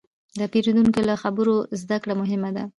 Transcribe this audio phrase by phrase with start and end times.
[0.39, 2.63] د پیرودونکي له خبرو زدهکړه مهمه ده.